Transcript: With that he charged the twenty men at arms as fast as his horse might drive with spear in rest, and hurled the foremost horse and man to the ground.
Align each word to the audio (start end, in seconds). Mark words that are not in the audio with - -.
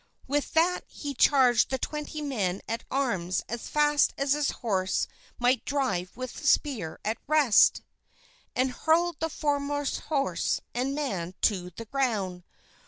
With 0.25 0.53
that 0.53 0.83
he 0.87 1.13
charged 1.13 1.69
the 1.69 1.77
twenty 1.77 2.23
men 2.23 2.63
at 2.67 2.83
arms 2.89 3.43
as 3.47 3.67
fast 3.69 4.15
as 4.17 4.33
his 4.33 4.49
horse 4.65 5.05
might 5.37 5.63
drive 5.63 6.17
with 6.17 6.43
spear 6.43 6.99
in 7.05 7.17
rest, 7.27 7.83
and 8.55 8.71
hurled 8.71 9.19
the 9.19 9.29
foremost 9.29 9.99
horse 9.99 10.59
and 10.73 10.95
man 10.95 11.35
to 11.43 11.69
the 11.75 11.85
ground. 11.85 12.41